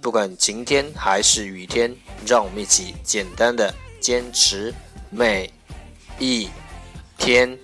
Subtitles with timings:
[0.00, 4.72] 不管晴天还是雨天，让我们一起简单的坚持
[5.10, 5.52] 每
[6.18, 6.48] 一
[7.18, 7.58] 天。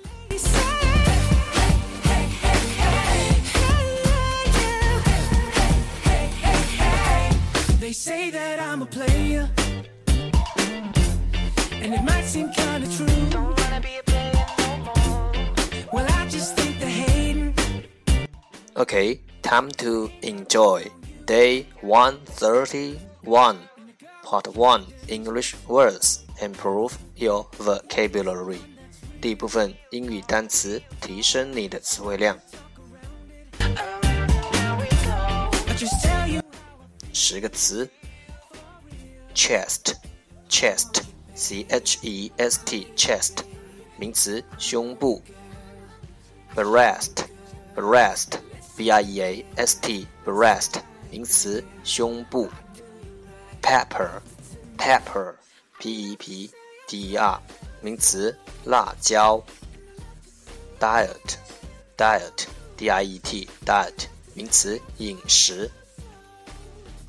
[18.76, 20.86] Okay, time to enjoy.
[21.26, 23.58] Day 131,
[24.24, 28.60] Part 1 English Words Improve Your Vocabulary
[29.20, 32.38] 第一部分英语单词，提升你的词汇量。
[37.12, 37.90] 十个词：
[39.34, 43.40] chest，chest，c h e s t，chest，
[43.98, 45.24] 名词，胸部。
[48.77, 50.81] B r e a s t breast。
[51.11, 52.49] 名词，胸部。
[53.61, 56.51] pepper，pepper，p e p
[56.87, 57.41] d e r，
[57.81, 59.43] 名词，辣椒。
[60.81, 65.71] diet，diet，d i e t，diet，名词，饮食。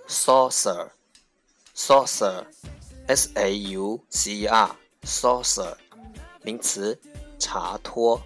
[0.07, 0.89] saucer,
[1.75, 2.45] saucer,
[3.07, 4.71] s a u c e r,
[5.03, 5.75] saucer，
[6.43, 6.97] 名词，
[7.37, 8.21] 茶托。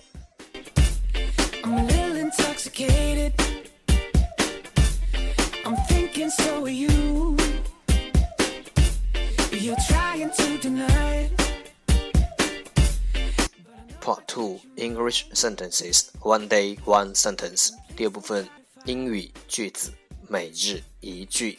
[14.02, 18.47] Part Two English Sentences One Day One Sentence 第二部分
[18.85, 19.91] 英语句子
[20.29, 21.59] 每日一句。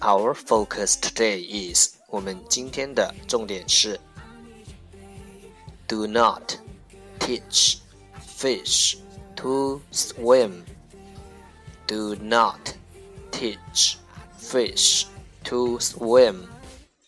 [0.00, 4.00] Our focus today is 我们今天的重点是
[5.86, 6.54] Do not
[7.20, 7.76] teach
[8.36, 8.96] fish
[9.36, 10.64] to swim.
[11.86, 12.74] Do not
[13.30, 13.94] teach
[14.40, 15.04] fish
[15.44, 16.48] to swim.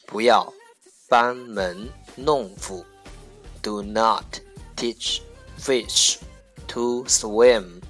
[0.07, 0.53] 不要
[1.09, 2.87] 班门弄斧。
[3.61, 4.39] Do not
[4.77, 5.23] teach
[5.59, 6.21] fish
[6.70, 7.82] to swim.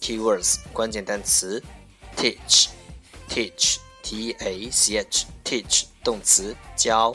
[0.00, 1.62] Keywords 关键单词：
[2.16, 7.14] teach，teach，t a c h，teach 动词教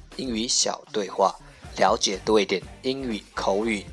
[0.16, 1.34] 英语小对话，
[1.76, 3.84] 了解多一点英语口语。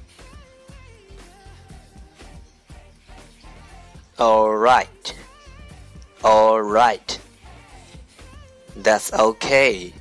[4.18, 4.88] All right,
[6.22, 7.18] all right.
[8.82, 9.94] That's okay.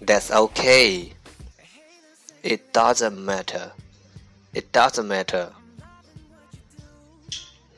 [0.00, 1.12] That's okay.
[2.42, 3.72] It doesn't matter.
[4.52, 5.52] It doesn't matter.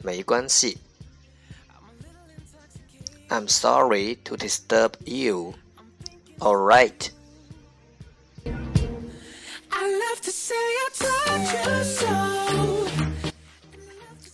[0.02, 0.78] 没关系。
[3.28, 5.54] I'm sorry to disturb you.
[6.38, 7.10] All right.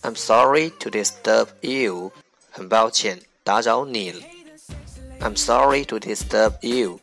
[0.01, 2.11] I'm sorry to disturb you.
[2.49, 4.21] 很抱歉打扰你了。
[5.19, 6.99] I'm sorry to disturb you.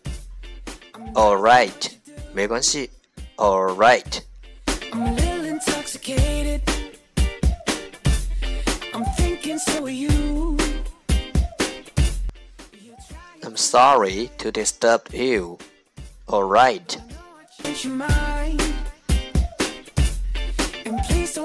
[1.15, 1.91] All right.
[2.33, 2.91] 没关系。
[3.37, 4.23] All right.
[4.91, 6.63] I'm a little intoxicated.
[8.93, 10.57] I'm thinking so are you.
[13.43, 15.59] I'm sorry to disturb you.
[16.27, 16.99] All right.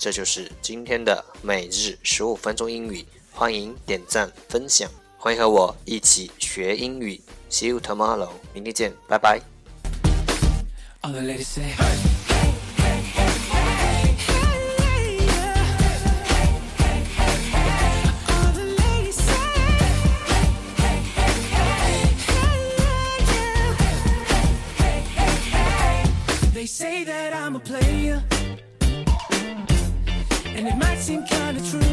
[0.00, 3.04] 这就是今天的每日十五分钟英语。
[3.32, 7.20] 欢迎点赞分享，欢迎和我一起学英语。
[7.50, 9.42] See you tomorrow，明天见，拜拜。
[31.00, 31.89] Seem kinda true.